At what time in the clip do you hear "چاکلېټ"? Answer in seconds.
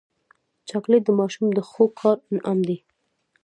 0.69-1.01